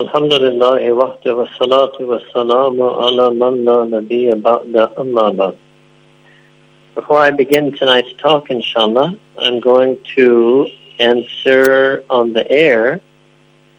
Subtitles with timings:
[0.00, 5.54] الحمد لله وحده والصلاة والسلام على من لا نبي بعد أما بعد
[6.94, 10.66] Before I begin tonight's talk, inshallah, I'm going to
[10.98, 13.00] answer on the air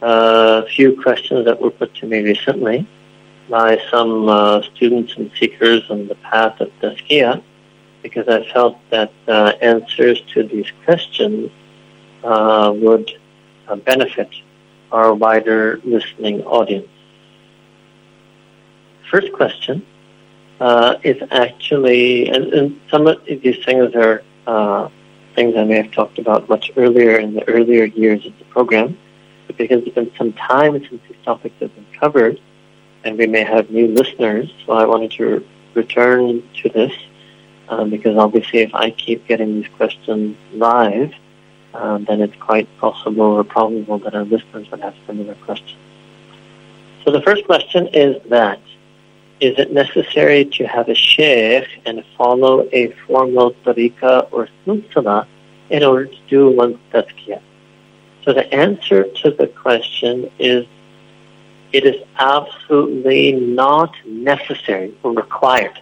[0.03, 2.85] a few questions that were put to me recently
[3.49, 7.41] by some uh, students and seekers on the path of Tazkiyah
[8.03, 11.49] because I felt that uh, answers to these questions
[12.23, 13.11] uh, would
[13.67, 14.29] uh, benefit
[14.91, 16.87] our wider listening audience.
[19.09, 19.85] First question
[20.59, 24.89] uh, is actually, and, and, some of these things are uh,
[25.35, 28.97] things I may have talked about much earlier in the earlier years of the program,
[29.47, 32.39] but because it's been some time since these topics have been covered,
[33.03, 36.93] and we may have new listeners, so I wanted to return to this
[37.71, 41.13] um, because obviously if I keep getting these questions live,
[41.73, 45.79] um, then it's quite possible or probable that our listeners would have similar questions.
[47.03, 48.59] So the first question is that
[49.39, 55.25] is it necessary to have a sheikh and follow a formal tariqah or silsila
[55.71, 57.41] in order to do one's tazkiyah?
[58.23, 60.67] So the answer to the question is
[61.73, 65.79] it is absolutely not necessary or required.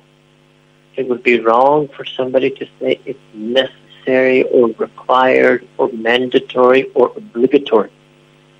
[0.95, 3.88] It would be wrong for somebody to say it's necessary
[4.43, 7.91] or required or mandatory or obligatory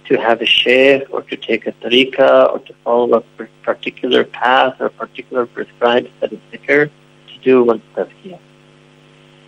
[0.06, 4.75] to have a sheikh or to take a tariqah or to follow a particular path
[4.80, 6.89] or particular prescribed set of dhikr
[7.30, 8.39] to do one's tazkiyah.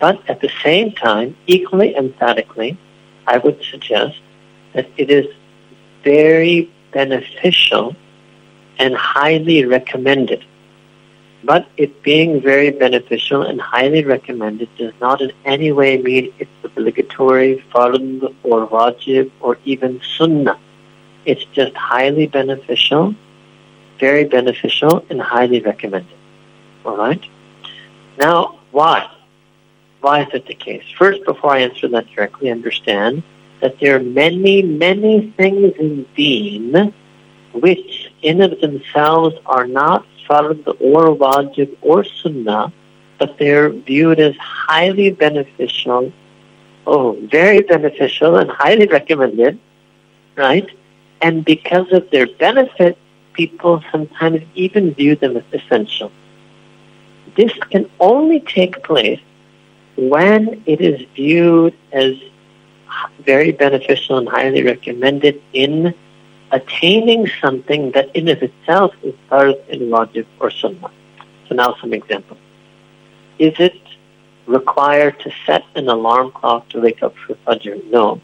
[0.00, 2.78] But at the same time, equally emphatically,
[3.26, 4.18] I would suggest
[4.72, 5.26] that it is
[6.02, 7.94] very beneficial
[8.78, 10.44] and highly recommended.
[11.44, 16.50] But it being very beneficial and highly recommended does not in any way mean it's
[16.62, 20.58] obligatory, fard, or wajib, or even sunnah.
[21.24, 23.14] It's just highly beneficial,
[23.98, 26.16] very beneficial, and highly recommended.
[26.84, 27.24] Alright?
[28.18, 29.10] Now, why?
[30.00, 30.84] Why is it the case?
[30.96, 33.22] First, before I answer that directly, understand
[33.60, 36.92] that there are many, many things in deen
[37.52, 42.72] which in of themselves are not fard or wajib or sunnah,
[43.18, 46.12] but they're viewed as highly beneficial,
[46.86, 49.58] oh, very beneficial and highly recommended,
[50.36, 50.68] right?
[51.20, 52.96] And because of their benefit,
[53.34, 56.10] people sometimes even view them as essential.
[57.36, 59.20] This can only take place
[59.96, 62.14] when it is viewed as
[63.20, 65.94] very beneficial and highly recommended in
[66.52, 70.90] attaining something that in of itself is fard in wajib or sunnah.
[71.48, 72.38] So now some examples.
[73.38, 73.80] Is it
[74.46, 77.90] required to set an alarm clock to wake up for Fajr?
[77.90, 78.20] No.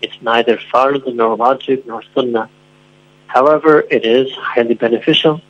[0.00, 2.48] It's neither fard nor wajib nor sunnah.
[3.26, 5.40] However, it is highly beneficial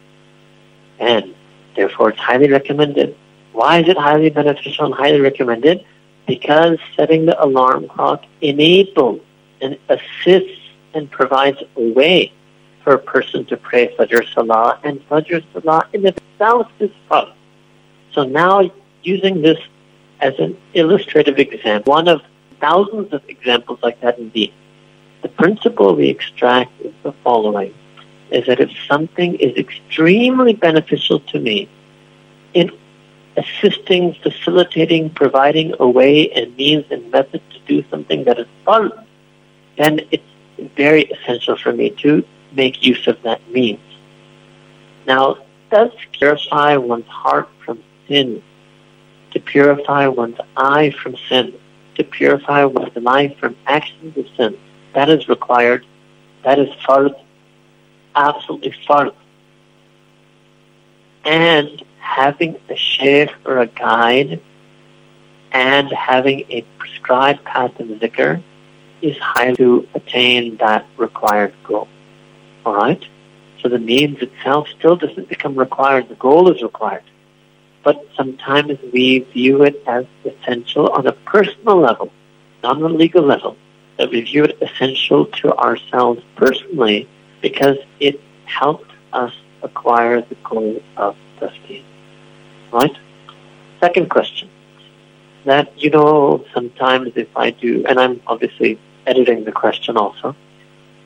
[0.98, 1.34] and
[1.76, 3.14] therefore it's highly recommended.
[3.52, 5.84] Why is it highly beneficial and highly recommended?
[6.26, 9.20] Because setting the alarm clock enables
[9.60, 10.61] and assists
[10.94, 12.32] and provides a way
[12.82, 17.32] for a person to pray Fajr Salah, and Fajr Salah in itself is fard.
[18.12, 18.70] So now,
[19.02, 19.58] using this
[20.20, 22.22] as an illustrative example, one of
[22.60, 24.52] thousands of examples like that indeed,
[25.22, 27.74] the principle we extract is the following,
[28.30, 31.68] is that if something is extremely beneficial to me
[32.54, 32.70] in
[33.36, 38.92] assisting, facilitating, providing a way and means and method to do something that is fun,
[39.78, 40.31] then it's
[40.70, 43.80] very essential for me to make use of that means.
[45.06, 45.38] Now,
[45.70, 48.42] does purify one's heart from sin,
[49.32, 51.54] to purify one's eye from sin,
[51.96, 54.58] to purify one's mind from actions of sin.
[54.94, 55.86] That is required.
[56.44, 57.14] That is fard,
[58.14, 59.14] absolutely fard.
[61.24, 64.40] And having a sheikh or a guide
[65.52, 68.42] and having a prescribed path of zikr
[69.02, 71.88] is high to attain that required goal.
[72.64, 73.04] Alright?
[73.60, 76.08] So the means itself still doesn't become required.
[76.08, 77.04] The goal is required.
[77.84, 82.12] But sometimes we view it as essential on a personal level,
[82.62, 83.56] not on a legal level.
[83.98, 87.08] That we view it essential to ourselves personally
[87.40, 89.32] because it helped us
[89.62, 91.82] acquire the goal of tasbih.
[92.72, 92.96] Right?
[93.80, 94.48] Second question.
[95.44, 100.34] That, you know, sometimes if I do, and I'm obviously editing the question also.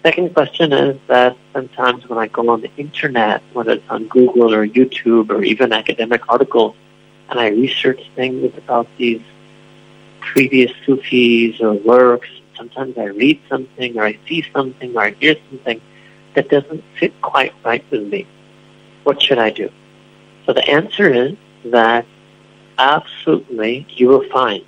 [0.03, 4.55] Second question is that sometimes when I go on the internet, whether it's on Google
[4.55, 6.77] or YouTube or even academic articles,
[7.29, 9.21] and I research things about these
[10.21, 15.35] previous Sufis or works, sometimes I read something or I see something or I hear
[15.51, 15.81] something
[16.35, 18.27] that doesn't fit quite right with me.
[19.03, 19.71] What should I do?
[20.45, 22.07] So the answer is that
[22.79, 24.65] absolutely you will find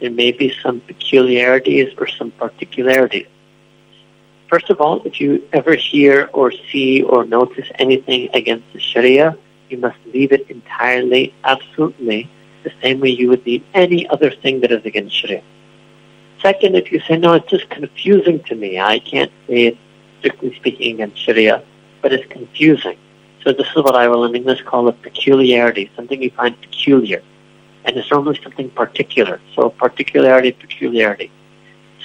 [0.00, 3.26] there may be some peculiarities or some particularities.
[4.48, 9.36] First of all, if you ever hear or see or notice anything against the Sharia,
[9.68, 12.28] you must leave it entirely, absolutely,
[12.64, 15.42] the same way you would leave any other thing that is against Sharia.
[16.42, 19.78] Second, if you say, no, it's just confusing to me, I can't say it
[20.18, 21.62] strictly speaking against Sharia,
[22.02, 22.96] but it's confusing.
[23.44, 27.22] So this is what I will in English call a peculiarity, something you find peculiar.
[27.84, 29.40] And it's only something particular.
[29.54, 31.30] So particularity, peculiarity.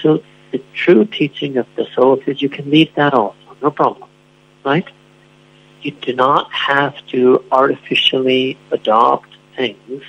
[0.01, 4.09] So the true teaching of the soul is you can leave that also, no problem.
[4.63, 4.87] Right?
[5.81, 10.03] You do not have to artificially adopt things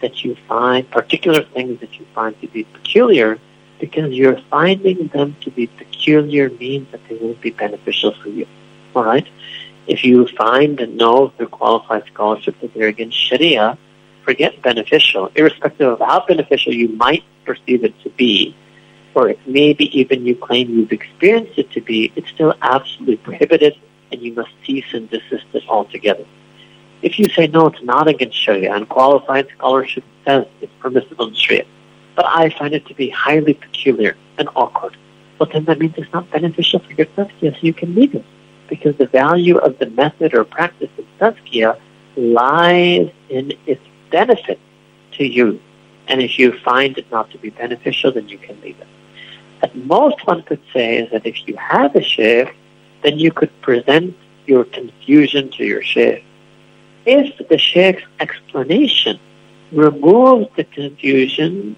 [0.00, 3.38] that you find, particular things that you find to be peculiar,
[3.78, 8.46] because you're finding them to be peculiar means that they will be beneficial for you.
[8.94, 9.28] All right?
[9.86, 13.78] If you find and know through qualified scholarship that they're against Sharia,
[14.30, 18.54] forget beneficial, irrespective of how beneficial you might perceive it to be,
[19.16, 23.74] or maybe even you claim you've experienced it to be, it's still absolutely prohibited
[24.12, 26.24] and you must cease and desist it altogether.
[27.02, 31.34] If you say, no, it's not against Sharia, and qualified scholarship says it's permissible in
[31.34, 31.66] Sharia,
[32.14, 34.96] but I find it to be highly peculiar and awkward,
[35.40, 38.24] well, then that means it's not beneficial for your tazkiyah, so you can leave it.
[38.68, 41.80] Because the value of the method or practice of tazkiyah
[42.16, 44.58] lies in its benefit
[45.12, 45.60] to you.
[46.08, 48.86] And if you find it not to be beneficial, then you can leave it.
[49.62, 52.54] At most, one could say is that if you have a sheikh,
[53.02, 54.16] then you could present
[54.46, 56.24] your confusion to your sheikh.
[57.06, 59.18] If the sheikh's explanation
[59.72, 61.76] removes the confusion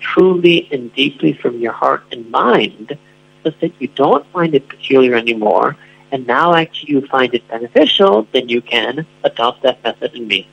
[0.00, 2.96] truly and deeply from your heart and mind,
[3.44, 5.76] so that you don't find it peculiar anymore,
[6.10, 10.48] and now actually you find it beneficial, then you can adopt that method in me.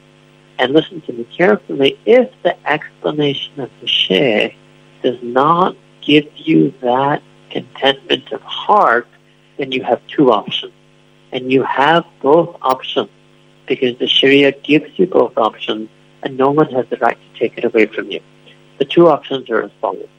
[0.58, 4.56] And listen to me carefully, if the explanation of the sheikh
[5.04, 9.08] does not give you that contentment of heart,
[9.58, 10.74] then you have two options.
[11.32, 13.10] And you have both options
[13.68, 15.90] because the Sharia gives you both options
[16.24, 18.22] and no one has the right to take it away from you.
[18.78, 20.10] The two options are as follows.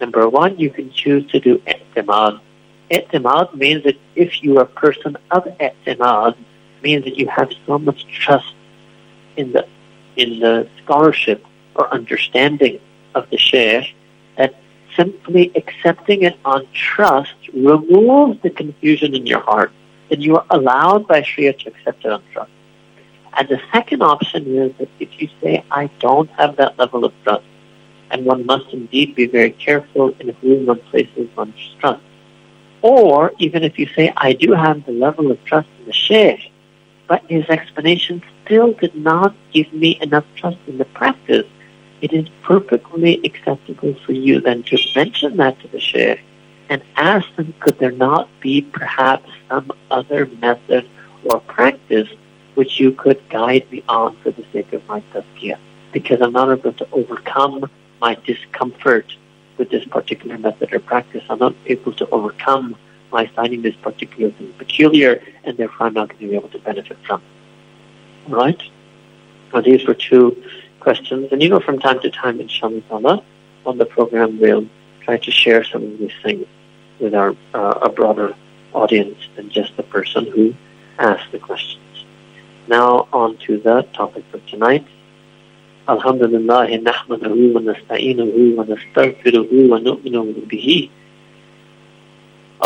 [0.00, 2.40] Number one, you can choose to do i'timad.
[2.90, 6.36] I'timad means that if you are a person of i'timad,
[6.82, 8.54] means that you have so much trust
[9.36, 9.66] in the
[10.18, 11.42] in the scholarship
[11.74, 12.78] or understanding
[13.14, 13.94] of the sheikh
[14.36, 14.54] that
[14.96, 19.72] simply accepting it on trust removes the confusion in your heart.
[20.10, 22.50] Then you are allowed by Sharia to accept it on trust.
[23.36, 27.12] And the second option is that if you say, I don't have that level of
[27.22, 27.44] trust,
[28.10, 32.02] and one must indeed be very careful in whom one places one's trust.
[32.82, 36.50] Or even if you say, I do have the level of trust in the sheikh,
[37.06, 41.46] but his explanation still did not give me enough trust in the practice,
[42.00, 46.20] it is perfectly acceptable for you then to mention that to the sheikh
[46.70, 50.88] and ask them, could there not be perhaps some other method
[51.24, 52.08] or practice
[52.54, 55.58] which you could guide me on for the sake of my tazkiyah?
[55.92, 57.70] Because I'm not able to overcome
[58.00, 59.14] my discomfort
[59.58, 61.24] with this particular method or practice.
[61.28, 62.76] I'm not able to overcome
[63.12, 66.58] my finding this particular thing peculiar, and therefore I'm not going to be able to
[66.58, 67.37] benefit from it
[68.30, 68.60] right?
[69.52, 70.42] Now these were two
[70.80, 71.32] questions.
[71.32, 73.22] And you know, from time to time inshallah,
[73.66, 74.66] on the program, we'll
[75.00, 76.46] try to share some of these things
[77.00, 78.34] with our uh, a broader
[78.72, 80.54] audience than just the person who
[80.98, 82.04] asked the questions.
[82.66, 84.86] Now on to the topic for tonight.
[85.88, 90.88] Alhamdulillah, نحمده ونستعينه ونستغفره ونؤمن به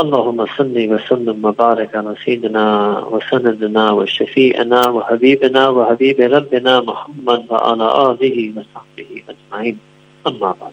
[0.00, 9.22] اللهم صل وسلم وبارك على سيدنا وسندنا وشفيئنا وحبيبنا وحبيب ربنا محمد وعلى آله وصحبه
[9.28, 9.78] أجمعين.
[10.26, 10.72] أما بعد.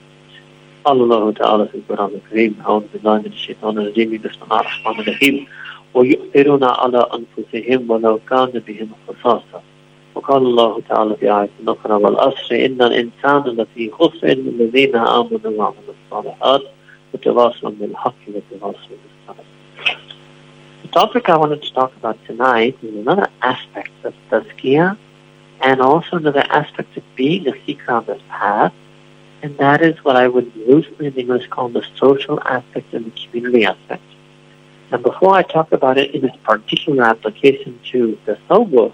[0.85, 5.47] قال الله تعالى في القرآن الكريم أعوذ بالله من الشيطان الرجيم بسم الله الرحمن الرحيم.
[5.93, 9.61] ويؤثرون على أنفسهم ولو كان بهم خصاصة.
[10.15, 16.61] وقال الله تعالى في آية أخرى والعصر إن الإنسان لفي خسر الذين آمنوا وعملوا الصالحات
[17.14, 19.44] وتواصوا بالحق وتواصوا بالصبر.
[20.82, 24.96] The topic I wanted to talk about tonight is another aspect of tazkiyah
[25.60, 28.74] and also another aspect of being a seeker on this path,
[29.42, 33.14] and that is what I would loosely in English call the social aspect and the
[33.22, 34.02] community aspect.
[34.90, 38.92] And before I talk about it in its particular application to the soul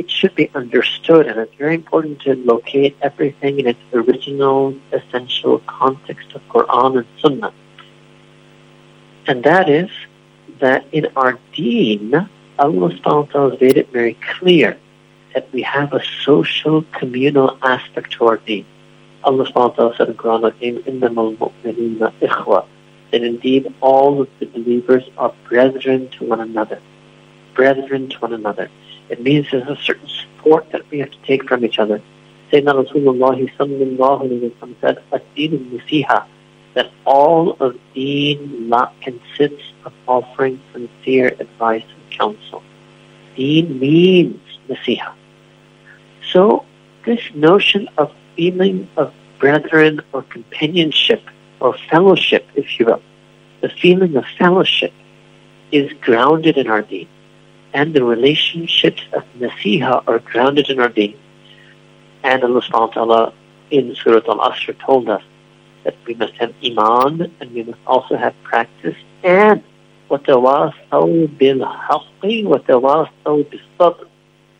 [0.00, 5.60] it should be understood, and it's very important to locate everything in its original, essential
[5.60, 7.52] context of Quran and Sunnah.
[9.26, 9.90] And that is
[10.60, 12.14] that in our deen,
[12.58, 14.78] Allah subhanahu wa ta'ala has made it very clear
[15.34, 18.64] that we have a social, communal aspect to our deen.
[19.24, 20.52] Allah subhanahu wa ta'ala said in Quran,
[20.84, 22.66] إِنَّمَا الْمُؤْمِنِينَ إِخْوَةً
[23.10, 26.80] That indeed all of the believers are brethren to one another.
[27.54, 28.70] Brethren to one another.
[29.11, 32.01] It means there's a certain support that we have to take from each other.
[32.49, 36.25] Sayyidina Rasulullah sallallahu alayhi wa said, nasiha
[36.73, 42.63] that all of deen consists of offering sincere advice and counsel.
[43.35, 44.39] Deen means
[44.69, 45.13] nasiha.
[46.31, 46.65] So
[47.05, 51.21] this notion of feeling of brethren or companionship
[51.59, 53.01] or fellowship, if you will,
[53.59, 54.93] the feeling of fellowship
[55.71, 57.09] is grounded in our deen
[57.72, 61.18] And the relationships of nasiha are grounded in our deen.
[62.22, 63.32] And Allah subhanahu wa ta'ala
[63.70, 65.22] in Surah Al-Asr told us
[65.84, 69.62] that we must have iman and we must also have practice and
[70.10, 74.06] وَتَوَاصَوْا بِالْحَقِّ وَتَوَاصَوْا بِالصَّبْرِ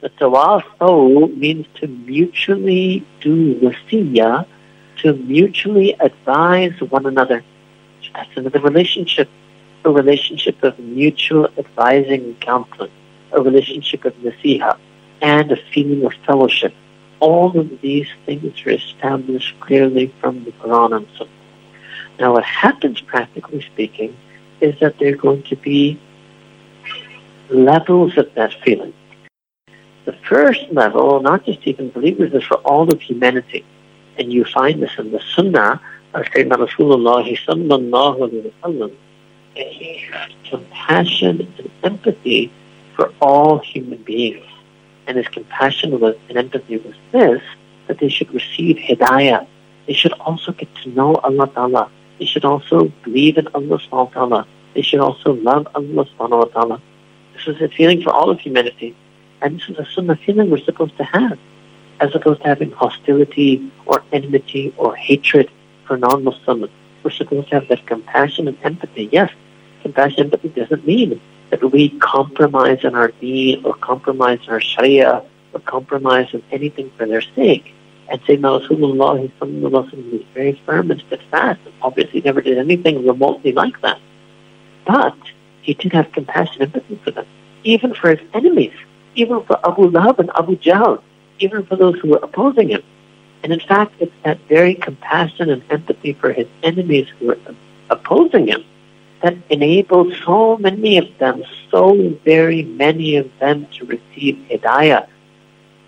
[0.01, 4.47] The tawasaw means to mutually do wasiyah,
[5.03, 7.45] to mutually advise one another.
[8.15, 9.29] That's another relationship,
[9.85, 12.91] a relationship of mutual advising and counseling,
[13.34, 14.78] a relationship of nasiha,
[15.22, 16.74] and a feeling of fellowship
[17.22, 21.30] all of these things are established clearly from the Quran and Sunnah.
[22.20, 24.18] Now, what happens, practically speaking,
[24.60, 26.00] is that there are going to be
[27.50, 28.94] levels of that feeling.
[30.06, 33.64] The first level, not just even believers, is for all of humanity.
[34.18, 35.80] And you find this in the Sunnah
[36.14, 38.96] of Sayyidina Rasulullah sallallahu alayhi wa sallam.
[40.50, 42.52] Compassion and empathy
[43.02, 44.46] for all human beings
[45.08, 47.42] and his compassion was and empathy was this,
[47.88, 49.48] that they should receive hidayah.
[49.88, 51.90] They should also get to know Allah Ta'ala.
[52.20, 54.48] They should also believe in Allah subhanahu ta'ala.
[54.76, 56.80] They should also love Allah subhanahu ta'ala.
[57.34, 58.96] This is a feeling for all of humanity.
[59.42, 61.40] And this is a sunnah feeling we're supposed to have,
[62.00, 65.50] as opposed to having hostility or enmity or hatred
[65.88, 66.70] for non-Muslims.
[67.02, 69.10] We're supposed to have that compassion and empathy.
[69.12, 69.32] Yes,
[69.82, 71.20] compassion and empathy doesn't mean
[71.52, 76.90] that we compromise on our deen or compromise on our sharia or compromise on anything
[76.98, 77.74] for their sake.
[78.10, 83.80] And Sayyidina Rasulullah was very firm and steadfast and obviously never did anything remotely like
[83.82, 84.00] that.
[84.86, 85.18] But
[85.62, 87.28] he did have compassion and empathy for them,
[87.64, 88.74] even for his enemies,
[89.16, 91.02] even for Abu Lahab and Abu Jahl,
[91.40, 92.82] even for those who were opposing him.
[93.44, 97.40] And in fact, it's that very compassion and empathy for his enemies who were
[97.90, 98.64] opposing him
[99.22, 105.08] that enabled so many of them, so very many of them to receive Hidayah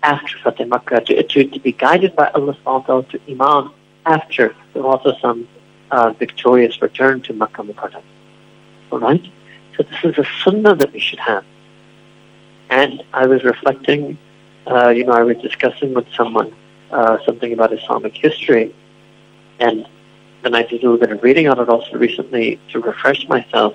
[0.02, 3.70] after Fateh Makkah, to, to, to, be guided by Allah subhanahu to Iman
[4.04, 5.48] after the also some
[5.90, 8.02] uh, victorious return to Makkah Mukarram.
[8.92, 9.24] Alright?
[9.76, 11.44] So this is a sunnah that we should have.
[12.70, 14.18] And I was reflecting,
[14.66, 16.54] uh, you know, I was discussing with someone
[16.90, 18.74] uh, something about Islamic history,
[19.58, 19.86] and
[20.44, 23.74] and I did a little bit of reading on it also recently to refresh myself.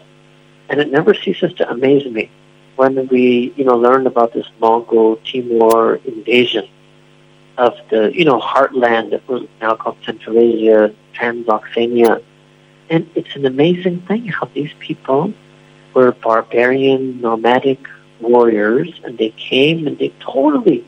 [0.69, 2.29] And it never ceases to amaze me
[2.75, 6.69] when we, you know, learned about this Mongol Timur invasion
[7.57, 12.23] of the, you know, heartland that was now called Central Asia, Transoxania.
[12.89, 15.33] And it's an amazing thing how these people
[15.93, 17.79] were barbarian, nomadic
[18.21, 20.85] warriors, and they came and they totally,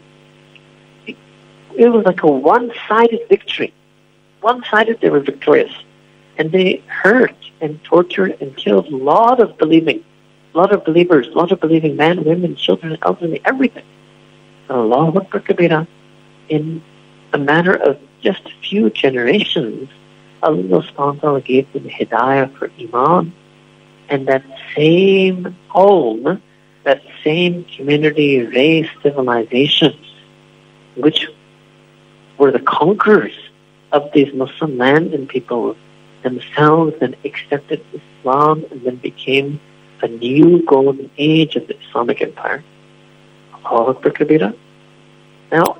[1.07, 3.73] it was like a one-sided victory
[4.41, 5.73] one-sided, they were victorious.
[6.37, 10.03] And they hurt and tortured and killed a lot of believing,
[10.53, 13.85] a lot of believers, a lot of believing men, women, children, elderly, everything.
[14.69, 15.87] Allah Akbar Kabira,
[16.49, 16.81] in
[17.33, 19.89] a matter of just a few generations,
[20.41, 23.33] Allah subhanahu gave them hidayah for iman.
[24.09, 24.43] And that
[24.75, 26.41] same home,
[26.83, 29.97] that same community, race, civilization,
[30.95, 31.27] which
[32.37, 33.35] were the conquerors
[33.91, 35.75] of these Muslim lands and people
[36.23, 39.59] themselves and accepted Islam and then became
[40.01, 42.63] a new golden age of the Islamic Empire.
[43.65, 44.55] Allahu Kabira.
[45.51, 45.77] Now,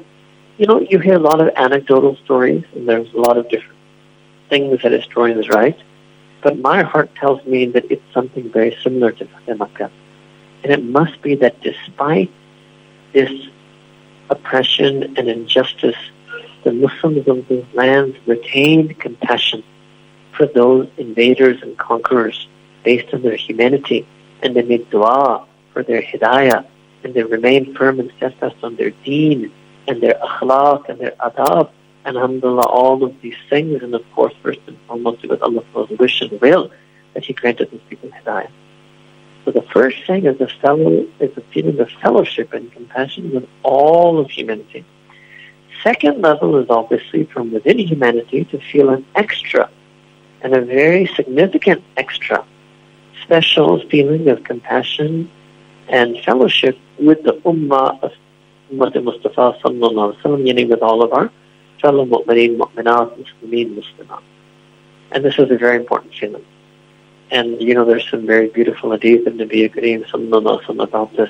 [0.58, 3.80] you know, you hear a lot of anecdotal stories and there's a lot of different
[4.50, 5.80] things that historians write,
[6.41, 9.91] but my heart tells me that it's something very similar to Makkah.
[10.63, 12.32] And it must be that despite
[13.13, 13.32] this
[14.30, 15.98] oppression and injustice
[16.63, 19.63] the Muslims of those lands retained compassion
[20.36, 22.48] for those invaders and conquerors
[22.84, 24.08] based on their humanity,
[24.41, 26.65] and they made dua for their hidayah,
[27.03, 29.51] and they remained firm and steadfast on their deen,
[29.88, 31.70] and their akhlaq, and their adab,
[32.06, 35.89] and alhamdulillah, all of these things, and of course, first and foremost, it was Allah's
[36.00, 36.72] wish and will
[37.13, 38.50] that He granted these people hidayah.
[39.46, 43.48] So the first thing is a fellow is a feeling of fellowship and compassion with
[43.63, 44.86] all of humanity.
[45.84, 49.70] Second level is obviously from within humanity to feel an extra
[50.42, 52.46] and a very significant extra
[53.24, 55.30] special feeling of compassion
[55.88, 58.12] and fellowship with the Ummah of
[58.72, 61.32] Ummah Mustafa sallallahu alaihi wasallam, meaning with all of our
[61.82, 64.22] fellow mu'mineen, mu'minat, muslimin, muslimat.
[65.12, 66.46] And this is a very important feeling.
[67.32, 71.16] And, you know, there's some very beautiful hadith in Nabi Kareem sallallahu alaihi wasallam about
[71.16, 71.30] this,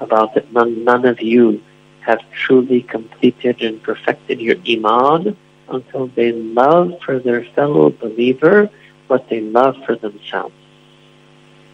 [0.00, 1.62] about that none, none of you
[2.06, 5.36] have truly completed and perfected your iman
[5.68, 8.70] until they love for their fellow believer
[9.08, 10.54] what they love for themselves.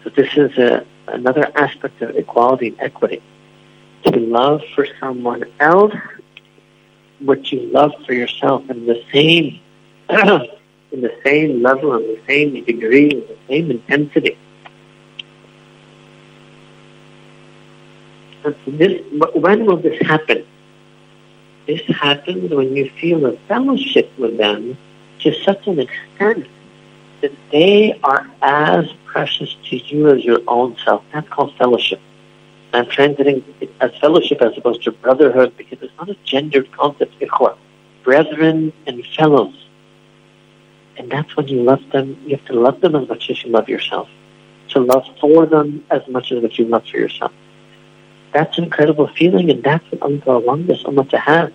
[0.03, 3.21] So this is a, another aspect of equality and equity.
[4.05, 5.95] To love for someone else
[7.19, 9.61] what you love for yourself in the same
[10.09, 14.37] in the same level and the same degree and the same intensity.
[18.67, 19.01] This,
[19.33, 20.45] when will this happen?
[21.65, 24.77] This happens when you feel a fellowship with them
[25.19, 26.47] to such an extent
[27.21, 31.03] that they are as precious to you as your own self.
[31.13, 32.01] That's called fellowship.
[32.73, 37.17] I'm translating it as fellowship as opposed to brotherhood because it's not a gendered concept,
[37.19, 37.55] ikhwa.
[38.03, 39.55] Brethren and fellows.
[40.97, 42.17] And that's when you love them.
[42.25, 44.09] You have to love them as much as you love yourself.
[44.69, 47.31] To love for them as much as what you love for yourself.
[48.33, 51.53] That's an incredible feeling, and that's what wants this ummah to have.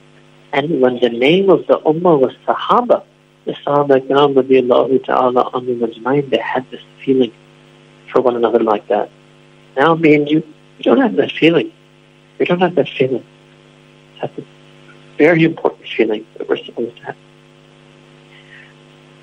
[0.52, 3.04] And when the name of the ummah was Sahaba,
[3.44, 7.32] the Sahaba Kiram ta'ala anhu majmain, they had this feeling
[8.11, 9.11] for one another like that.
[9.76, 10.42] Now me and you,
[10.76, 11.73] we don't have that feeling.
[12.38, 13.25] We don't have that feeling.
[14.20, 14.44] That's a
[15.16, 17.16] very important feeling that we're supposed to have.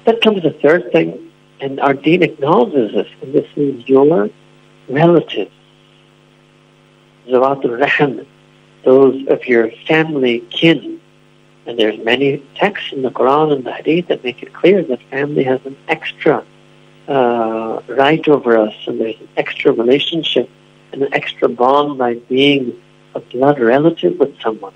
[0.03, 1.31] Then comes the third thing,
[1.61, 4.29] and our deen acknowledges this, and this is your
[4.89, 5.51] relatives.
[7.27, 8.25] Zawatul Rahim,
[8.83, 11.01] those of your family kin.
[11.65, 15.01] And there's many texts in the Quran and the Hadith that make it clear that
[15.09, 16.45] family has an extra
[17.07, 20.49] uh, right over us, and there's an extra relationship
[20.91, 22.79] and an extra bond by being
[23.15, 24.73] a blood relative with someone,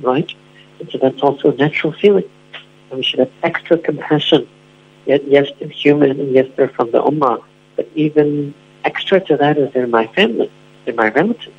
[0.00, 0.32] right?
[0.80, 2.28] And so that's also a natural feeling.
[2.90, 4.48] And we should have extra compassion.
[5.06, 7.42] Yet, yes, they're human, and yes, they're from the Ummah,
[7.76, 10.50] but even extra to that is they're my family,
[10.84, 11.56] they're my relatives.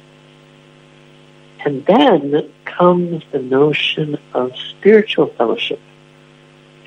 [1.66, 5.80] And then comes the notion of spiritual fellowship.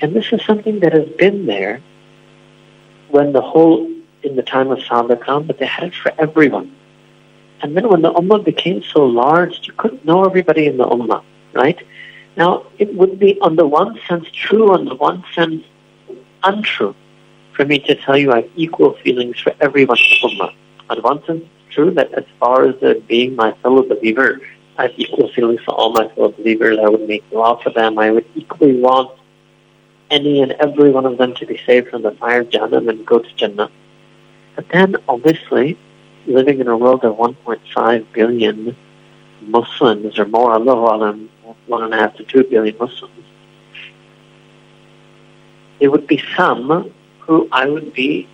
[0.01, 1.81] And this is something that has been there
[3.09, 3.91] when the whole,
[4.23, 6.73] in the time of Sahaba but they had it for everyone.
[7.61, 11.23] And then when the Ummah became so large, you couldn't know everybody in the Ummah,
[11.53, 11.85] right?
[12.37, 15.65] Now, it would be on the one sense true, on the one sense
[16.43, 16.95] untrue
[17.53, 20.53] for me to tell you I have equal feelings for everyone in the Ummah.
[20.89, 22.75] On the one sense, true that as far as
[23.07, 24.39] being my fellow believer,
[24.79, 26.79] I have equal feelings for all my fellow believers.
[26.81, 27.99] I would make dua for them.
[27.99, 29.11] I would equally want
[30.09, 33.05] any and every one of them to be saved from the fire of Jahannam and
[33.05, 33.69] go to Jannah.
[34.55, 35.77] But then, obviously,
[36.27, 38.73] living in a world of 1.5 billion
[39.41, 41.27] Muslims or more, Allah
[41.67, 43.25] one and a half to two billion Muslims,
[45.81, 48.29] there would be some who I would be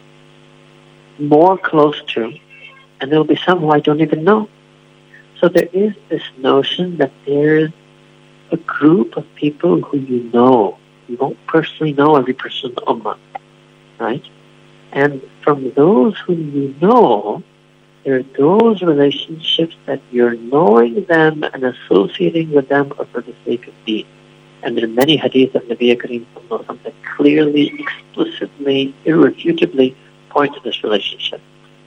[1.18, 2.34] more close to,
[3.02, 4.48] and there will be some who I don't even know.
[5.46, 7.70] So there is this notion that there's
[8.50, 10.80] a group of people who you know.
[11.08, 13.20] You won't personally know every person Ummah,
[14.00, 14.26] right?
[14.92, 17.44] And from those whom you know,
[18.04, 23.68] there are those relationships that you're knowing them and associating with them for the sake
[23.68, 24.08] of deen.
[24.64, 26.26] And there are many hadiths of Nabi Kareem
[26.84, 29.96] that clearly, explicitly, irrefutably
[30.32, 31.40] point to this relationship.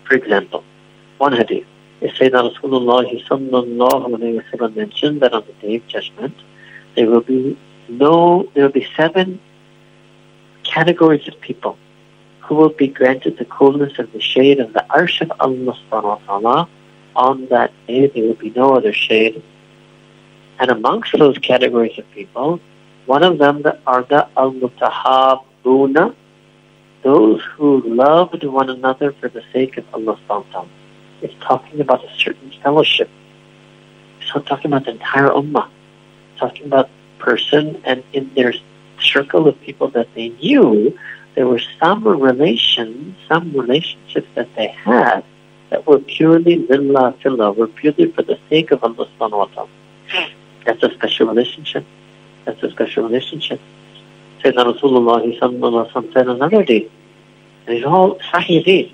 [0.05, 0.63] For example,
[1.17, 1.67] one hadith,
[2.01, 6.35] Sayyidina Rasulullah sallallahu mentioned that on the day of judgment,
[6.95, 7.59] there will be
[7.89, 9.41] no, there will be seven
[10.63, 11.77] categories of people
[12.43, 16.03] who will be granted the coolness of the shade of the arsh of Allah subhanahu
[16.03, 16.69] wa ta'ala.
[17.17, 19.43] On that day, there will be no other shade.
[20.61, 22.61] And amongst those categories of people,
[23.07, 26.15] one of them are the al-mutahabuna,
[27.03, 30.78] those who loved one another for the sake of Allah subhanahu wa ta'ala.
[31.23, 33.11] It's talking about a certain fellowship.
[34.21, 35.69] It's not talking about the entire ummah.
[36.31, 38.55] It's talking about person and in their
[39.01, 40.97] circle of people that they knew,
[41.35, 45.25] there were some relations, some relationships that they had
[45.71, 49.69] that were purely lillah fillah, were purely for the sake of Allah subhanahu wa ta'ala.
[50.65, 51.85] That's a special relationship.
[52.45, 53.61] That's a special relationship.
[54.43, 56.89] Sayyidina Rasulullah said another day,
[57.67, 58.93] and it's all sahih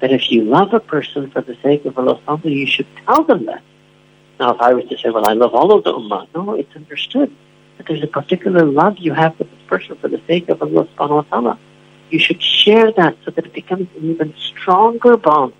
[0.00, 3.24] that if you love a person for the sake of Allah subhanahu you should tell
[3.24, 3.62] them that.
[4.38, 6.74] Now, if I was to say, well, I love all of the ummah, no, it's
[6.74, 7.30] understood
[7.76, 10.86] that there's a particular love you have for this person for the sake of Allah
[10.88, 11.58] subhanahu wa ta'ala.
[12.10, 15.52] You should share that so that it becomes an even stronger bond.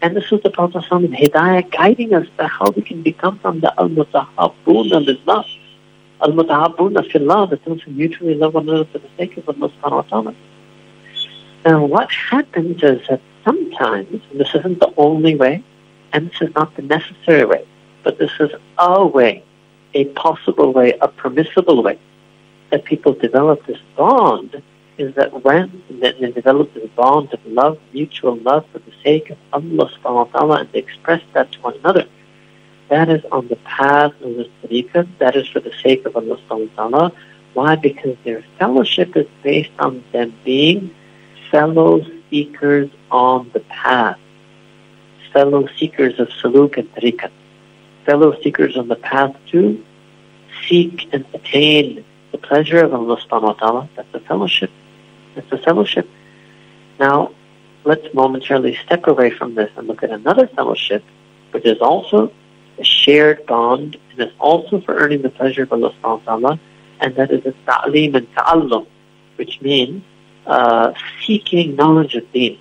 [0.00, 3.60] And this is the Prophet in Hidayah guiding us to how we can become from
[3.60, 5.44] the al-mutahabbuna lillah,
[6.20, 9.90] al-mutahabbuna fillah, the those who mutually love one another for the sake of Allah subhanahu
[9.92, 10.34] wa ta'ala.
[11.64, 15.62] Now what happens is that sometimes, this isn't the only way,
[16.12, 17.66] and this is not the necessary way,
[18.02, 19.42] but this is a way,
[19.94, 21.98] a possible way, a permissible way
[22.70, 24.62] that people develop this bond
[24.98, 29.38] is that when they develop this bond of love, mutual love for the sake of
[29.52, 32.06] Allah subhanahu wa ta'ala and they express that to one another,
[32.88, 36.36] that is on the path of the tariqah, that is for the sake of Allah
[36.48, 37.12] subhanahu wa ta'ala.
[37.54, 37.76] Why?
[37.76, 40.94] Because their fellowship is based on them being
[41.50, 44.18] fellow seekers on the path,
[45.32, 47.30] fellow seekers of suluk and tariqah,
[48.06, 49.84] fellow seekers on the path to
[50.66, 53.88] seek and attain the pleasure of Allah subhanahu wa ta'ala.
[53.96, 54.70] That's the fellowship.
[55.36, 56.08] It's a fellowship.
[56.98, 57.32] Now,
[57.84, 61.04] let's momentarily step away from this and look at another fellowship,
[61.52, 62.32] which is also
[62.78, 66.60] a shared bond and is also for earning the pleasure of Allah subhanahu wa ta'ala,
[67.00, 68.86] and that is a ta'lim and ta'allum,
[69.36, 70.02] which means
[70.48, 70.92] uh,
[71.24, 72.58] seeking knowledge of deen.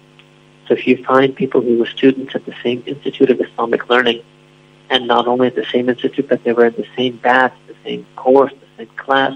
[0.67, 4.21] So if you find people who were students at the same Institute of Islamic Learning,
[4.89, 7.75] and not only at the same institute, but they were in the same batch, the
[7.83, 9.33] same course, the same class,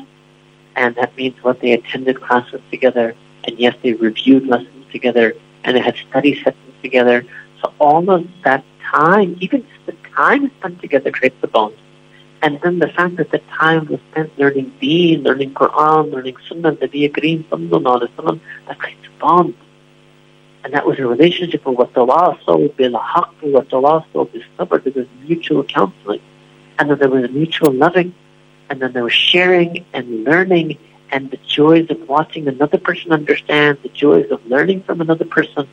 [0.75, 5.33] and that means what they attended classes together, and yes, they reviewed lessons together,
[5.63, 7.25] and they had study sessions together.
[7.61, 11.75] So all of that time, even just the time spent together creates the bond.
[12.43, 16.75] And then the fact that the time was spent learning Deen, learning Quran, learning Sunnah,
[16.75, 19.55] the Kareem, Sallallahu Alaihi Wasallam, that creates a bond.
[20.63, 24.93] And that was a relationship of what tawasaw bil haqq, what tawasaw bil sabr, there
[24.93, 26.21] was mutual counseling.
[26.79, 28.15] And then there was mutual loving,
[28.69, 30.77] and then there was sharing and learning
[31.11, 35.67] and the joys of watching another person understand, the joys of learning from another person,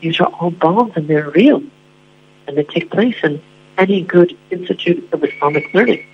[0.00, 1.62] these are all bonds and they're real.
[2.46, 3.42] And they take place in
[3.80, 6.06] any good institute of Islamic learning.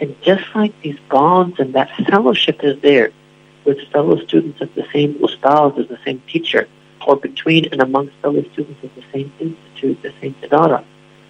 [0.00, 3.12] And just like these bonds and that fellowship is there
[3.66, 6.66] with fellow students at the same ustaz, as the same teacher,
[7.06, 10.82] or between and amongst fellow students at the same institute, the same idara,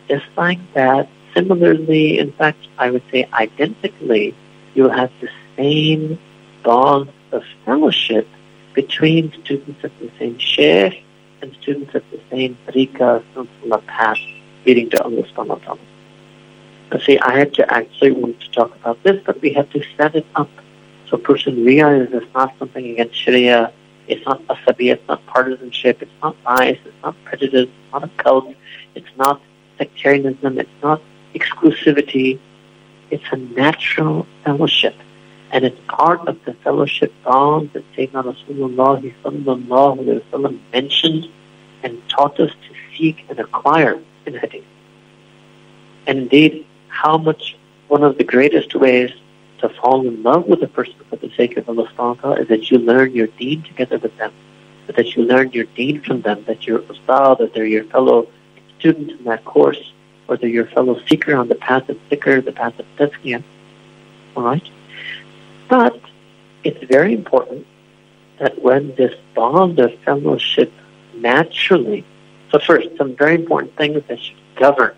[0.08, 4.34] just like that, similarly, in fact, I would say identically,
[4.74, 6.20] you'll have the same
[6.62, 8.28] bond of fellowship
[8.74, 11.02] between students of the same sheikh
[11.42, 14.18] and students of the same tariqah, silsila path
[14.66, 15.78] leading to ta'ala.
[16.90, 19.82] But see, I had to actually want to talk about this, but we have to
[19.96, 20.50] set it up
[21.08, 23.72] so person realizes it's not something against Sharia,
[24.06, 28.10] it's not asabi, it's not partisanship, it's not bias, it's not prejudice, it's not a
[28.22, 28.54] cult,
[28.94, 29.40] it's not
[29.78, 31.02] sectarianism, it's not
[31.34, 32.38] exclusivity.
[33.10, 34.94] It's a natural fellowship
[35.52, 41.28] and it's part of the fellowship bond that Sayyidina Rasulullah sallallahu mentioned
[41.82, 44.40] and taught us to seek and acquire in.
[46.06, 47.56] And indeed, how much
[47.88, 49.10] one of the greatest ways
[49.58, 52.70] to fall in love with a person for the sake of Allah subhanahu is that
[52.70, 54.32] you learn your deen together with them,
[54.86, 58.28] that you learn your deen from them, that you're ustad, that they're your fellow
[58.78, 59.92] student in that course,
[60.28, 63.42] or they're your fellow seeker on the path of dhikr, the path of tazkiyah.
[64.36, 64.68] Alright?
[65.68, 66.00] But
[66.64, 67.66] it's very important
[68.38, 70.72] that when this bond of fellowship
[71.14, 72.04] naturally,
[72.50, 74.94] so first, some very important things that should govern,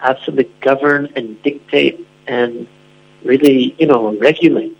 [0.00, 2.66] absolutely govern and dictate and
[3.24, 4.76] really, you know, regulate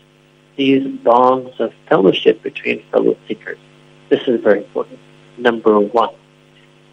[0.56, 3.58] these bonds of fellowship between fellow seekers.
[4.08, 4.98] This is very important.
[5.36, 6.14] Number one,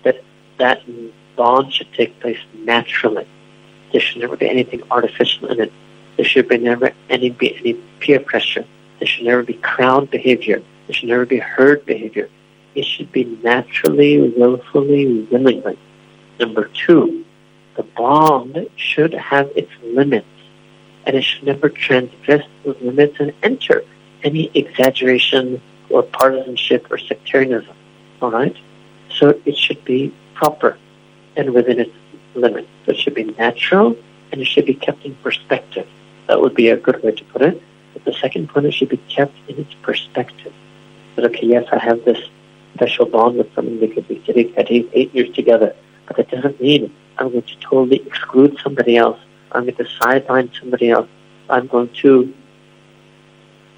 [0.03, 0.21] that
[0.57, 0.81] that
[1.35, 3.27] bond should take place naturally.
[3.91, 5.71] There should never be anything artificial in it.
[6.17, 8.65] There should be never any be any peer pressure.
[8.99, 10.61] There should never be crowd behavior.
[10.87, 12.29] There should never be herd behavior.
[12.75, 15.77] It should be naturally, willfully, willingly.
[16.39, 17.25] Number two,
[17.75, 20.27] the bond should have its limits,
[21.05, 23.83] and it should never transgress those limits and enter
[24.23, 27.75] any exaggeration or partisanship or sectarianism.
[28.21, 28.55] All right?
[29.09, 30.77] So it should be proper
[31.35, 31.91] and within its
[32.35, 32.67] limits.
[32.87, 33.95] It should be natural
[34.31, 35.87] and it should be kept in perspective.
[36.27, 37.61] That would be a good way to put it.
[37.93, 40.53] But the second point, it should be kept in its perspective.
[41.15, 42.17] That, okay, yes, I have this
[42.73, 43.79] special bond with someone.
[43.79, 45.75] We could be sitting at eight, eight years together.
[46.07, 49.19] But that doesn't mean I'm going to totally exclude somebody else.
[49.51, 51.07] I'm going to sideline somebody else.
[51.49, 52.33] I'm going to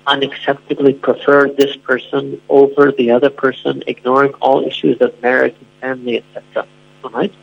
[0.07, 6.17] unacceptably prefer this person over the other person, ignoring all issues of marriage and family,
[6.17, 6.67] etc.
[7.03, 7.33] All right.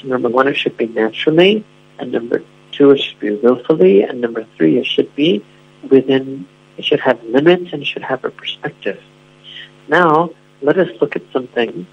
[0.00, 1.64] So number one, it should be naturally,
[1.98, 5.44] and number two, it should be willfully, and number three, it should be
[5.90, 6.46] within.
[6.76, 9.02] It should have limits and it should have a perspective.
[9.88, 10.30] Now,
[10.62, 11.86] let us look at some things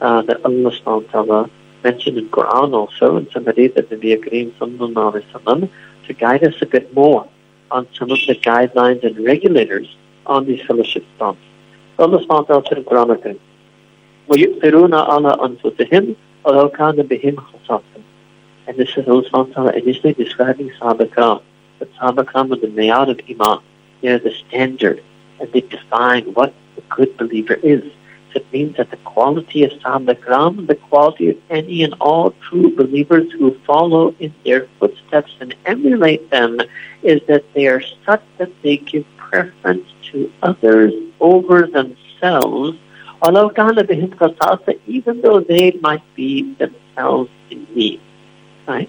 [0.00, 1.50] uh, that Allah subhanahu
[1.82, 5.68] mentioned in Quran also and some hadith that Nabi Kareem sallallahu alayhi wa
[6.06, 7.26] to guide us a bit more
[7.70, 11.38] on some of the guidelines and regulators on these fellowship stones.
[11.98, 13.40] Allah subhanahu wa ta'ala said in Quran again,
[14.28, 18.02] وَيُؤْثِرُونَ عَلَىٰ أَنفُسِهِمْ وَلَوْ كَانَ بِهِمْ خَصَاصًا
[18.66, 21.42] And this is Allah subhanahu wa ta'ala initially describing Sahaba Kiram.
[21.78, 23.62] But Sahaba Kiram the mayat of Iman.
[24.02, 25.02] They're the standard
[25.40, 27.84] and they define what a good believer is.
[28.34, 33.30] It means that the quality of Sahaba the quality of any and all true believers
[33.32, 36.60] who follow in their footsteps and emulate them,
[37.02, 42.76] is that they are such that they give preference to others over themselves,
[44.86, 48.00] even though they might be themselves in need.
[48.66, 48.88] Right?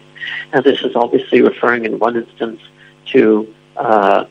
[0.53, 2.61] Now, this is obviously referring in one instance
[3.07, 4.25] to uh,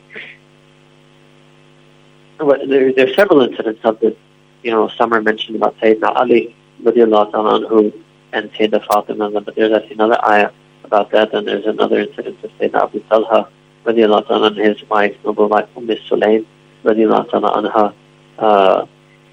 [2.39, 4.15] well, there, there are several incidents of this.
[4.63, 7.93] You know, some are mentioned about Sayyidina Ali, radiallahu anhu,
[8.33, 10.51] and Sayyidina Fatima, but there's actually another ayah
[10.83, 13.49] about that, and there's another incident of Sayyidina Abu Talha,
[13.85, 16.45] radiallahu anhu, and his wife, noble wife, Umm Sulaim,
[16.83, 17.93] radiallahu anha,
[18.37, 18.85] uh,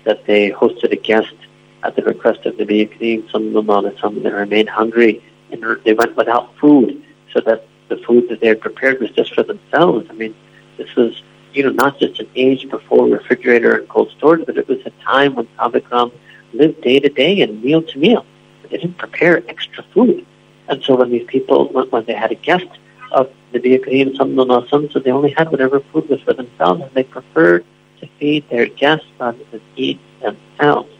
[0.04, 1.34] that they hosted a guest
[1.82, 4.22] at the request of Nabi Kareem sallallahu alaihi wasallam.
[4.22, 8.60] They remained hungry and they went without food, so that the food that they had
[8.60, 10.06] prepared was just for themselves.
[10.10, 10.34] I mean,
[10.76, 11.22] this was
[11.58, 14.90] you know not just an age before refrigerator and cold storage, but it was a
[15.12, 16.12] time when Sahaba
[16.52, 18.24] lived day to day and meal to meal.
[18.62, 20.24] They didn't prepare extra food,
[20.68, 22.70] and so when these people when, they had a guest
[23.10, 27.02] of Nabi Kareem sallallahu so they only had whatever food was for themselves, and they
[27.02, 27.64] preferred
[28.00, 30.92] to feed their guests rather than eat themselves.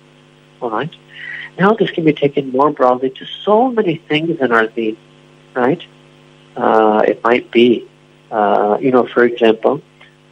[0.61, 0.95] All right.
[1.59, 4.97] Now this can be taken more broadly to so many things in our deen,
[5.55, 5.83] right?
[6.57, 7.87] Uh, it might be,
[8.31, 9.81] uh, you know, for example,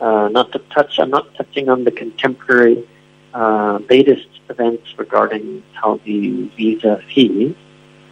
[0.01, 0.99] uh, not to touch.
[0.99, 2.87] I'm not touching on the contemporary
[3.35, 7.55] uh, latest events regarding how the visa fees,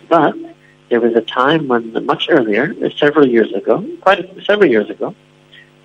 [0.09, 0.35] but
[0.91, 5.15] there was a time when, much earlier, several years ago, quite a, several years ago,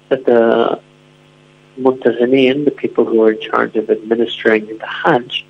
[0.10, 0.80] that the
[1.78, 5.46] Muntazimin, the people who are in charge of administering the Hajj,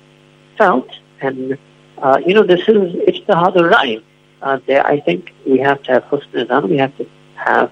[0.56, 0.88] felt,
[1.20, 1.58] and
[1.98, 4.02] uh, you know, this is ijtihad al-ra'i.
[4.40, 7.70] Uh, I think we have to have husn we have to have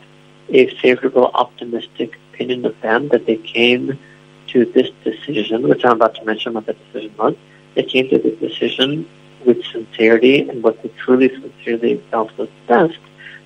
[0.50, 3.98] a favorable, optimistic opinion of them that they came
[4.46, 7.34] to this decision, which I'm about to mention what the decision was.
[7.74, 9.08] They came to this decision
[9.44, 12.98] with sincerity and what they truly sincerely felt was best.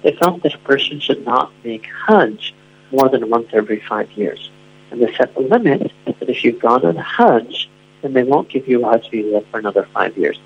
[0.02, 2.54] They felt that a person should not make Hajj
[2.90, 4.50] more than once every five years.
[4.90, 7.70] And they set the limit that if you've gone on Hajj,
[8.02, 10.38] then they won't give you a Hajj visa for another five years.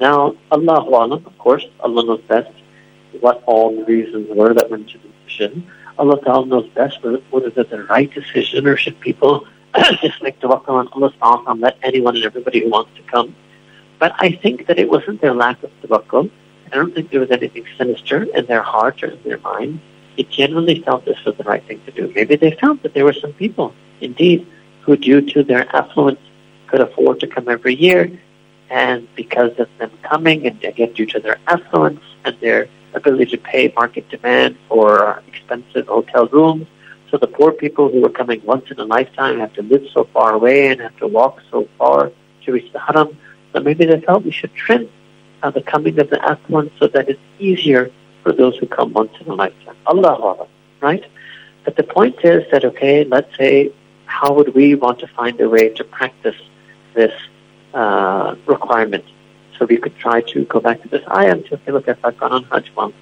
[0.00, 2.52] Now, Allahu Alam, of course, Allah knows best
[3.20, 5.68] what all the reasons were that went to the decision.
[5.98, 9.46] Allah Ta'ala knows best whether it's the right decision or should people
[10.00, 13.34] just make tawakkul on Allah subhanahu and let anyone and everybody who wants to come.
[13.98, 16.30] But I think that it wasn't their lack of tawakkul.
[16.72, 19.80] I don't think there was anything sinister in their heart or in their mind.
[20.16, 22.12] They genuinely felt this was the right thing to do.
[22.14, 24.46] Maybe they felt that there were some people indeed,
[24.82, 26.20] who due to their affluence
[26.66, 28.10] could afford to come every year.
[28.70, 32.68] And because of them coming, and again due to their affluence and their
[33.00, 36.66] ability to pay market demand for expensive hotel rooms,
[37.10, 40.02] so the poor people who were coming once in a lifetime have to live so
[40.14, 43.08] far away and have to walk so far to reach the haram.
[43.52, 44.82] So maybe they felt we should trim
[45.42, 47.90] uh, the coming of the affluent so that it's easier
[48.22, 49.76] for those who come once in a lifetime.
[49.86, 50.46] Allah,
[50.80, 51.04] right?
[51.64, 53.72] But the point is that, okay, let's say
[54.04, 56.40] how would we want to find a way to practice
[56.94, 57.14] this
[57.72, 59.04] uh, requirement?
[59.57, 62.03] So we could try to go back to this ayah and say, okay, look, if
[62.03, 62.95] I've gone on Hajj once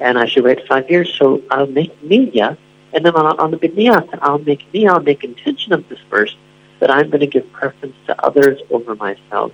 [0.00, 2.56] and I should wait five years, so I'll make niyyah,
[2.92, 6.00] and then on, on the niyat, and I'll make niyyah, I'll make intention of this
[6.10, 6.34] verse
[6.80, 9.52] that I'm going to give preference to others over myself.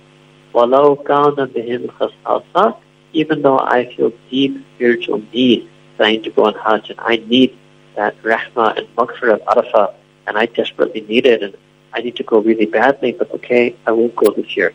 [0.53, 2.77] وَلَوْ كَانَ بِهِمْ خَصَاصًا
[3.13, 6.99] Even though I feel deep spiritual need that I need to go on Hajj and
[6.99, 7.55] I need
[7.95, 9.93] that rahmah and maghfirah of Arafah
[10.25, 11.55] and I desperately need it, and
[11.93, 14.73] I need to go really badly, but okay, I won't go this year.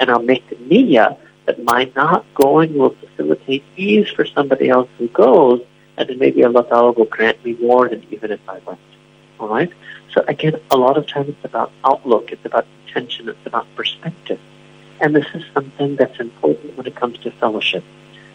[0.00, 4.88] And I'll make the niyyah that my not going will facilitate ease for somebody else
[4.98, 5.60] who goes,
[5.96, 8.80] and then maybe Allah Ta'ala will grant me more than even if I went.
[9.38, 9.72] Alright?
[10.12, 14.40] So again, a lot of times it's about outlook, it's about intention, it's about perspective.
[15.00, 17.84] And this is something that's important when it comes to fellowship.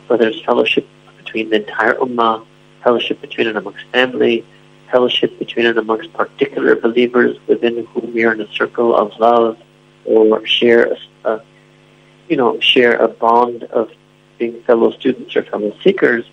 [0.08, 2.45] Whether it's fellowship between the entire ummah,
[2.84, 4.45] fellowship between and amongst family,
[4.91, 9.58] fellowship between and amongst particular believers within whom we are in a circle of love
[10.06, 11.41] or share a,
[12.27, 13.91] you know, share a bond of
[14.38, 16.25] being fellow students or fellow seekers,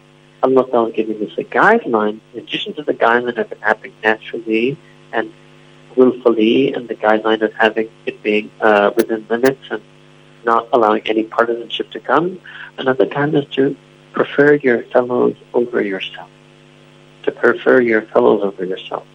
[0.43, 4.77] Allah Ta'ala is giving us a guideline, in addition to the guideline of happening naturally
[5.13, 5.33] and
[5.97, 9.83] willfully, and the guideline of having it being uh, within limits and
[10.45, 12.41] not allowing any partisanship to come.
[12.79, 13.77] Another time is to
[14.13, 16.29] prefer your fellows over yourself.
[17.25, 19.07] To prefer your fellows over yourself.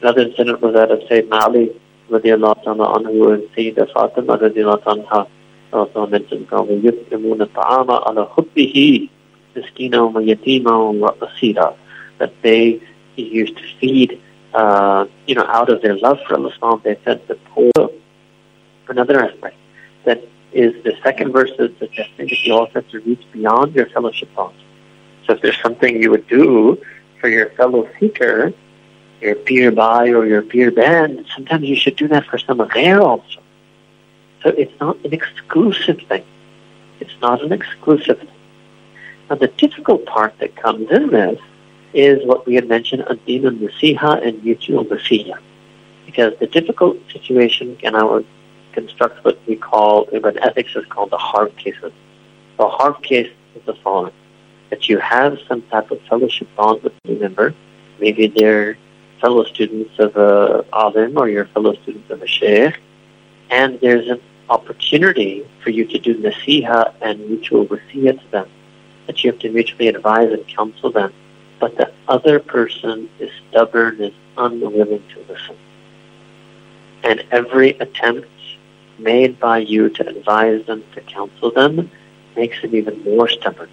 [0.00, 5.28] Another incident was that of Sayyidina Ali radiallahu anhu and Sayyidah Fatima radiallahu anha
[5.73, 9.09] also mentioned قَوْمِ يُطْعِمُونَ الطَّعَامَ عَلَى حُبِّهِ
[9.55, 11.75] مِسْكِينًا وَيَتِيمًا وَأَسِيرًا
[12.19, 12.81] That they
[13.15, 14.21] used to feed,
[14.53, 17.89] uh, you know, out of their love for Allah, they fed the poor.
[18.87, 19.55] Another aspect
[20.05, 23.85] that is the second verse is suggesting that you also have to reach beyond your
[23.87, 24.59] fellowship bonds.
[25.25, 26.81] So if there's something you would do
[27.21, 28.53] for your fellow seeker,
[29.21, 33.01] your peer by or your peer band, sometimes you should do that for someone there
[33.01, 33.39] also.
[34.46, 36.24] so it's not an exclusive thing.
[37.00, 38.28] It's not an exclusive thing.
[39.28, 41.40] Now the difficult part that comes in this
[41.92, 45.36] is what we had mentioned, Adina Nasiha and Mutual Nasiha.
[46.04, 48.24] Because the difficult situation, can would
[48.70, 51.92] construct what we call, what ethics is called the hard cases.
[52.56, 54.12] The hard case is the following.
[54.70, 57.52] That you have some type of fellowship bond with a member.
[57.98, 58.78] Maybe they're
[59.20, 62.78] fellow students of uh, a alim or your fellow students of a sheikh.
[63.50, 68.48] And there's an opportunity for you to do nasiha and mutual wasiyah to them.
[69.06, 71.12] That you have to mutually advise and counsel them.
[71.58, 75.56] But the other person is stubborn, is unwilling to listen.
[77.02, 78.28] And every attempt
[78.98, 81.90] made by you to advise them, to counsel them,
[82.36, 83.70] makes them even more stubborn,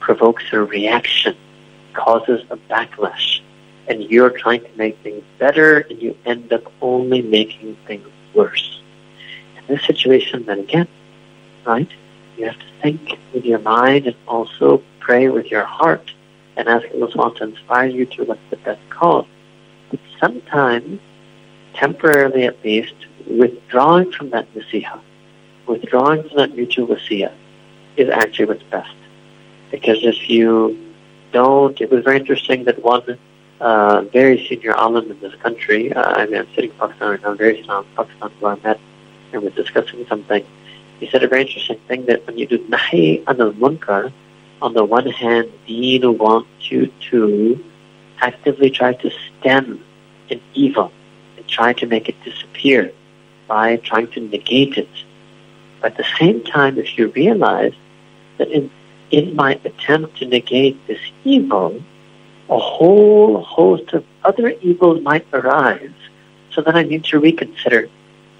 [0.00, 1.36] provokes a reaction,
[1.94, 3.40] causes a backlash,
[3.88, 8.75] and you're trying to make things better, and you end up only making things worse.
[9.68, 10.88] This situation, then again,
[11.64, 11.88] right,
[12.36, 16.12] you have to think with your mind and also pray with your heart
[16.56, 19.26] and ask Allah to inspire you to what's the best cause.
[19.90, 21.00] But sometimes,
[21.74, 22.94] temporarily at least,
[23.28, 25.00] withdrawing from that nasiha,
[25.66, 27.32] withdrawing from that mutual wasiyah
[27.96, 28.94] is actually what's best.
[29.70, 30.94] Because if you
[31.32, 33.18] don't, it was very interesting that one
[33.60, 37.22] uh, very senior alim in this country, uh, I mean, I'm sitting in Pakistan right
[37.22, 38.80] now, very strong Pakistan who I met
[39.36, 40.44] and was discussing something.
[40.98, 44.12] He said a very interesting thing that when you do nahi anil munkar,
[44.62, 47.62] on the one hand, Deen wants you to
[48.20, 49.84] actively try to stem
[50.30, 50.90] an evil
[51.36, 52.92] and try to make it disappear
[53.46, 54.88] by trying to negate it.
[55.80, 57.74] But at the same time, if you realize
[58.38, 58.70] that in,
[59.10, 61.82] in my attempt to negate this evil,
[62.48, 65.90] a whole host of other evils might arise,
[66.52, 67.90] so then I need to reconsider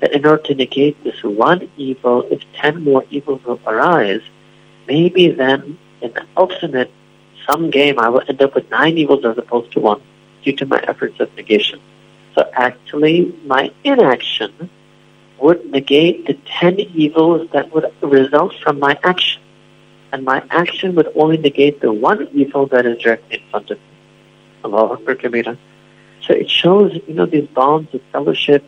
[0.01, 4.23] that in order to negate this one evil, if ten more evils will arise,
[4.87, 6.91] maybe then in the ultimate
[7.47, 10.03] sum game I will end up with nine evils as opposed to one
[10.45, 11.81] due to my efforts of negation.
[12.35, 14.71] So actually, my inaction
[15.41, 19.43] would negate the ten evils that would result from my action.
[20.13, 23.79] And my action would only negate the one evil that is directly in front of
[23.79, 25.43] me.
[26.23, 28.65] So it shows, you know, these bonds of fellowship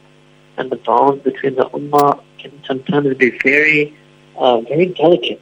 [0.59, 3.97] and the bonds between the Ummah can sometimes be very,
[4.37, 5.41] uh, very delicate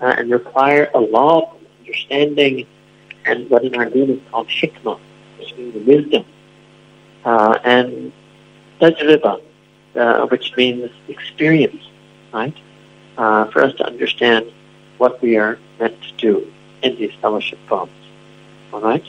[0.00, 2.66] uh, and require a lot of understanding
[3.24, 4.98] and what in our deen is called hikmah,
[5.38, 6.24] which means wisdom,
[7.24, 8.12] uh, and
[8.80, 9.40] tajriba,
[9.94, 11.88] uh, which means experience,
[12.32, 12.56] right?
[13.16, 14.50] Uh, for us to understand
[14.98, 17.92] what we are meant to do in these fellowship bonds.
[18.72, 19.04] All right?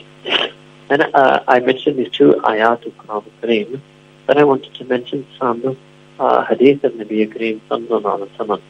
[0.90, 3.80] And uh, I mentioned these two ayat of Quran
[4.26, 5.76] but I wanted to mention some
[6.18, 8.62] uh, hadith of Nabi Kareem sallallahu alaihi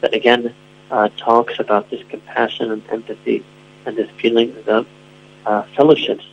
[0.00, 0.54] that again
[0.90, 3.44] uh, talks about this compassion and empathy
[3.86, 4.86] and this feeling of
[5.46, 6.26] uh, fellowships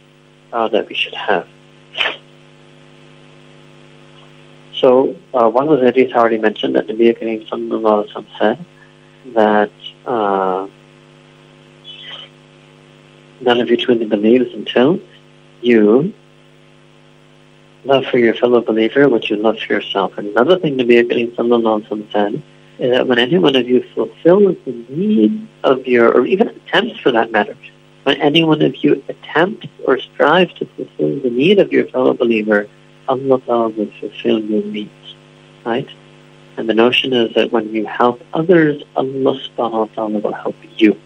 [0.54, 1.48] uh, that we should have.
[4.74, 8.66] So uh, one was hadith I already mentioned that Nabi Kareem sallallahu alaihi said
[9.34, 9.72] that
[10.06, 10.68] uh,
[13.42, 15.00] none of you truly believes until
[15.62, 16.14] you
[17.86, 20.18] love for your fellow believer what you love for yourself.
[20.18, 22.42] Another thing to be Nabi Kareem sallallahu alaihi
[22.80, 27.00] is that when any one of you fulfills the need of your, or even attempts
[27.00, 27.56] for that matter,
[28.04, 32.14] when any one of you attempts or strives to fulfill the need of your fellow
[32.14, 32.68] believer,
[33.08, 35.16] Allah will fulfill your needs.
[35.66, 35.90] Right?
[36.58, 40.98] And the notion is that when you help others, Allah ta'ala will help you.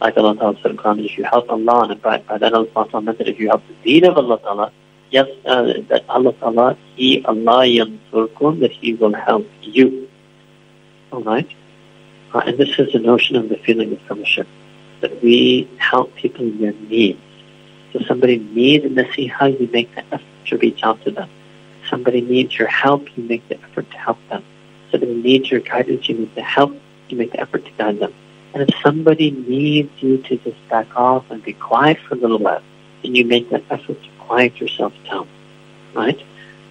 [0.00, 2.68] Like Allah Ta'ala said in Quran, if you help Allah, and by, by that Allah
[2.74, 4.72] Ta'ala meant that if you help the deen of Allah Ta'ala,
[5.12, 10.08] yes, uh, that Allah Ta'ala, He, Allah yansurkum, that He will help you.
[11.12, 11.48] Alright?
[12.34, 14.48] Uh, and this is the notion of the feeling of fellowship,
[15.00, 17.20] that we help people in their needs.
[17.92, 21.28] So somebody needs nasiha, you make the effort to reach out to them.
[21.90, 24.42] Somebody needs your help, you make the effort to help them.
[24.90, 26.74] Somebody needs your guidance, you make the help,
[27.08, 28.14] you make the effort to guide them.
[28.54, 32.38] And if somebody needs you to just back off and be quiet for a little
[32.38, 32.62] while,
[33.02, 35.28] then you make that effort to quiet yourself down.
[35.92, 36.18] Right?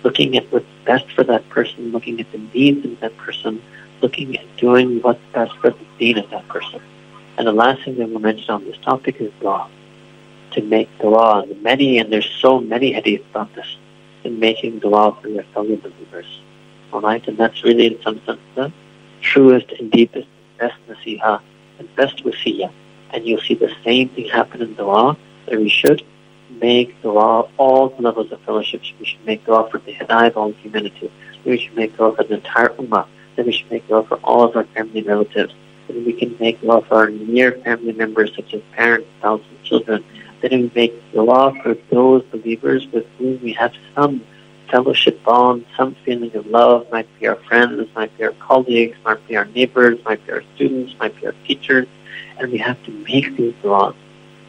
[0.01, 3.62] Looking at what's best for that person, looking at the needs of that person,
[4.01, 6.82] looking at doing what's best for the deen of that person.
[7.38, 9.70] And the last thing that we'll mention on this topic is dua.
[10.53, 11.41] To make dua.
[11.43, 13.78] And many, and there's so many hadith about this,
[14.24, 16.41] in making dua for your fellow believers.
[16.91, 17.28] Alright?
[17.28, 18.74] And that's really in some sense the
[19.22, 21.39] truest and deepest best nasiha
[21.78, 22.72] and best wasiyah.
[23.12, 26.03] And you'll see the same thing happen in dua that we should
[26.60, 28.82] make dua all the levels of fellowship.
[28.99, 31.12] We should make dua for the hidayah of all humanity.
[31.45, 34.43] We should make dua for the entire ummah then we should make dua for all
[34.43, 35.54] of our family relatives.
[35.88, 40.04] Then we can make dua for our near family members such as parents, spouses, children.
[40.41, 44.24] Then we make dua for those believers with whom we have some
[44.70, 49.26] fellowship bond, some feeling of love, might be our friends, might be our colleagues, might
[49.28, 51.88] be our neighbors, might be our students, might be our teachers.
[52.38, 53.95] And we have to make these du'as.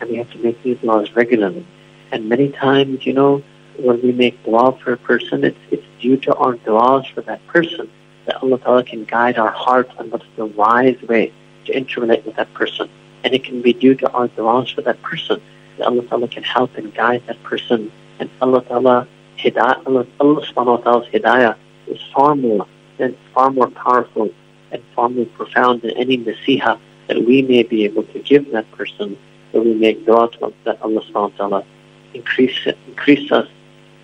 [0.01, 1.67] And we have to make these du'as regularly.
[2.13, 3.43] And many times, you know,
[3.79, 7.45] when we make dua for a person, it's, it's due to our du'as for that
[7.47, 7.91] person
[8.27, 11.33] that Allah Ta'ala can guide our heart on what's the wise way
[11.65, 12.91] to interrelate with that person.
[13.25, 15.41] And it can be due to our du'as for that person
[15.79, 17.91] that Allah Ta'ala can help and guide that person.
[18.19, 19.09] And Allah Ta'ala,
[19.39, 21.57] hidayah, Allah, Allah subhanahu wa ta'ala's hidayah
[21.87, 22.67] is far more
[22.99, 24.29] than far more powerful
[24.71, 28.71] and far more profound than any nasiha that we may be able to give that
[28.73, 29.17] person
[29.53, 31.65] that we make dua to that Allah subhanahu wa ta'ala
[32.14, 33.48] increase, increase us,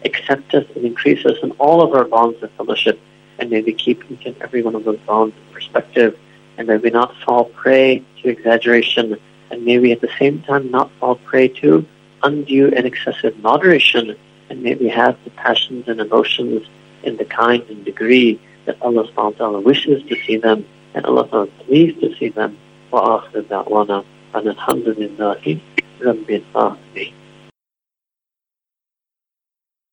[0.06, 3.00] accept us and increase us in all of our bonds of fellowship
[3.40, 6.18] and may we keep each and every one of those bonds in perspective,
[6.58, 9.18] and may we not fall prey to exaggeration,
[9.52, 11.86] and may we at the same time not fall prey to
[12.24, 14.16] undue and excessive moderation,
[14.50, 16.68] and may we have the passions and emotions
[17.04, 21.06] in the kind and degree that Allah subhanahu wa ta'ala wishes to see them, and
[21.06, 22.58] Allah is pleased to see them.
[22.94, 24.04] وآخر دعوانا
[24.36, 25.58] أن الحمد لله
[26.02, 27.14] رب العالمين